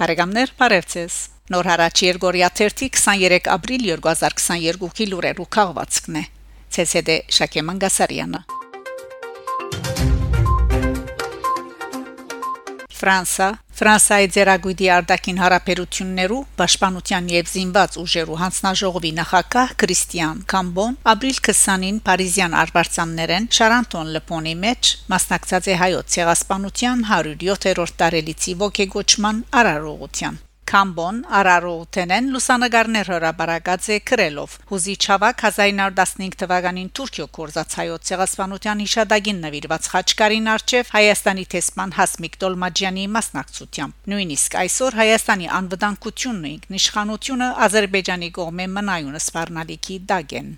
[0.00, 1.14] Հարեգամներ Փարեվցես
[1.52, 6.22] Նոր հարաճ Երգորիա 23 ապրիլ 2022-ի լուրերու քաղվածքն է
[6.84, 8.40] ՑՍԴ Շակե Մանգասարյանը
[12.96, 13.50] Ֆրանսա
[13.80, 22.58] Ֆրանսիայի ձերագույդի արտաքին հարաբերություններու պաշտպանության եւ զինված ուժերու հանձնաժողովի նախակահ Քրիստիան Կամբոն ապրիլ 20-ին Փարիզյան
[22.64, 33.08] արբարձաններեն Շարանտոն Լեպոնի մեջ մասնակցած է հայոց ցեղասպանության 107-րդ տարելիցի ողեգոճման արարողության Կամբոն Արարոութենեն լուսանգարներ
[33.10, 41.46] հրաբարակած է քրելով հուզի Չավակ 1915 թվականին Թուրքիո կորզացայոց ցեղասպանության հիշադակին նվիրված խաչկարին արչև Հայաստանի
[41.56, 50.54] տեսփան Հասմիկ Տոլմաջյանի մասնակցությամբ նույնիսկ այսօր Հայաստանի անվտանգությունն ու ինքնիշխանությունը Ադրբեջանի կողմէ մնայուն սպառնալիքի դագեն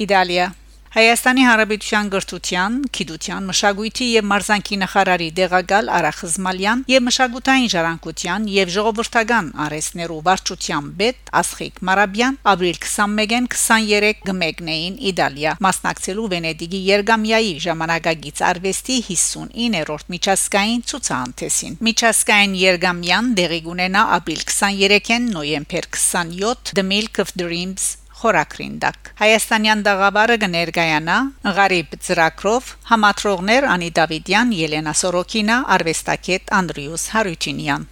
[0.00, 0.50] Իտալիա
[0.90, 9.52] Հայաստանի Հանրապետության գրթության, գիտության, մշակույթի եւ մարզանկի նախարարի դեղագալ Արախզմալյան եւ մշակութային ժառանգության եւ ժողովրդական
[9.64, 18.98] արհեստներու վարչության պետ Ասխիկ Մարաբյան ապրիլ 21-ին 23 գմեկնեին Իտալիա մասնակցելու Վենեդիգի Երգամիայի ժամանակագից արվեստի
[19.12, 27.90] 59-րդ միջազգային ցուցահանդեսին։ Միջազգային Երգամյան դեղի կունենա ապրիլ 23-ին նոյեմբեր 27 The Milk of Dreams
[28.20, 31.16] խորակրինդակ Հայաստանյան դաղավարը կներկայանա
[31.60, 37.90] Ղարիբ Ծրակրով համատրողներ Անի Դավիդյան, Ելենա Սորոկինա, արվեստագետ Անդրիուս Հարությունյան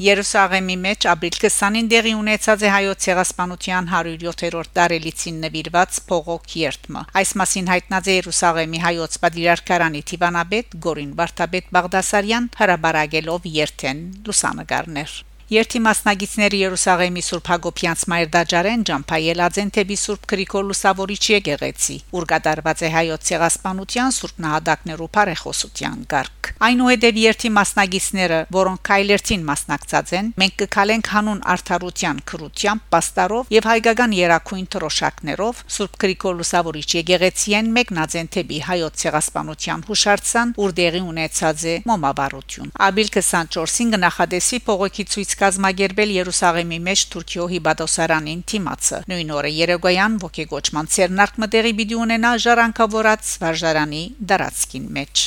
[0.00, 7.36] Երուսաղեմի մեջ ապրիլ 20-ին դեղի ունեցած է հայոց ցեղասպանության 107-րդ տարելիցին նվիրված փողոք երթմը։ Այս
[7.42, 15.20] մասին հայտնած է Երուսաղեմի հայոց պատվիրակարանի Տիվանաբեդ Գորին Վարդապետ Բաղդասարյան հրաբարագելով երթեն լուսանգարներ
[15.50, 22.90] Երթի մասնագետները Երուսաղեմի Սուրբ Հակոբյանց Մայրդաջարեն Ջամփայելաձեն թեպի Սուրբ Գրիգոր Լուսավորիչ եկեղեցի, ուր կատարված է
[22.94, 31.10] հայոց ցեղասպանության Սուրբ նահատակներու բարեխոսության գարկ։ Այնուհետև երթի մասնագետները, որոնք քայլերթին մասնակցած են, մենք կքալենք
[31.10, 39.00] հանուն արդարության քրությամբ, պաստարով եւ հայկական երակույն թրոշակներով Սուրբ Գրիգոր Լուսավորիչ եկեղեցիեն մեկնածեն թեպի հայոց
[39.00, 47.04] ցեղասպանության հուշարձան, ուր դեղի ունեցած է մոմավառություն։ Աբիլ 24-ին գնահատեսի փողոքի ցույց կազմակերպել Երուսաղեմի մեջ
[47.14, 55.24] Թուրքիո հիբադոսարանին թիմացը։ Նույն օրը Երեգոյան ողեգոճման ցերնարկ մտերի պիտի ունենա ժառանգավորած վարժարանի դարածքին մեջ։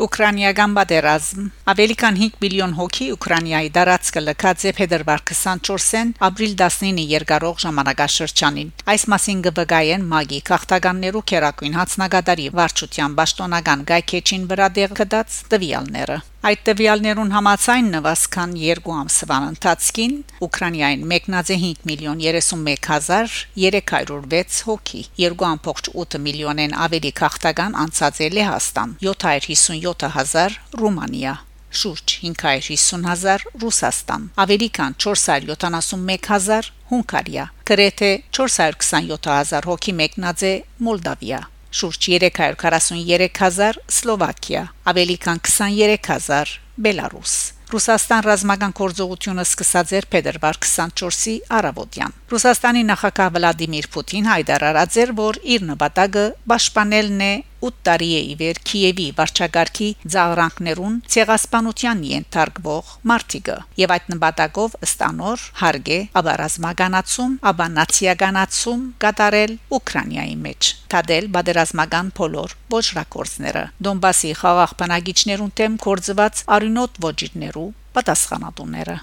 [0.00, 1.48] Ուկրաինական պատերազմ.
[1.68, 8.72] Ավելի քան 5 միլիոն հոգի Ուկրաինայի դարածքը լքած է փետրվար 24-ին ապրիլ 19-ի երկարող ժամանակաշրջանին։
[8.94, 16.60] Այս մասին գբգայեն մագի քաղաքտականներու քերակույն հացնագետարի վարչության պաշտոնական գայքեչին վրա դեղ կդած տվյալները։ Այդ
[16.64, 20.12] տվյալներուն համաձայն նվազքան 2 ամսվան ընթացքին
[20.46, 30.58] Ուկրաինային մեկնած է 5 միլիոն 31306 հոգի 2.8 միլիոնեն ավելի քաղաքական անցած է Լեհաստան 757000
[30.80, 31.36] Ռումանիա
[31.84, 40.56] շուրջ 550000 Ռուսաստան ավելի քան 471000 Հունգարիա գրեթե 427000 հոգի մեկնած է
[40.88, 47.32] Մոլդավիա շուրջ 343000 Սլովակիա, ավելի քան 23000 Բելարուս
[47.70, 55.38] Ռուսաստան ռազմական գործողությունը սկսած էր փետրվար 24-ի առավոտյան։ Ռուսաստանի նախագահ Վլադիմիր Պուտին հայտարարած էր, որ
[55.54, 57.30] իր նպատակը պաշտպանելն է
[57.60, 65.98] 8 տարի է իվեր Կիևի վարչագարքի ցաղրանքներուն ցեղասպանության ենթարկվող մարտիկը եւ այդ նպատակով ստանոր հարգե
[66.20, 76.42] աբարազմականացում աբանացիականացում կատարել Ուկրաինայի մեջ Թադել բادرազմական փոլոր ոչ ռակորձները Դոնբասի խաղաղ բնագիչներուն դեմ կորձված
[76.56, 78.94] արյուն արյունոտ ոչիրներու պատասխանատուները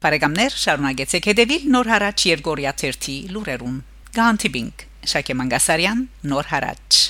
[0.00, 3.78] Բարեկամներ, շարունակեցեք հետևել Նոր հարաճ Երգորիա 1-ի լուրերուն։
[4.16, 7.09] Գանտիբինգ Շակե Մանգասարյան, Նոր հարաճ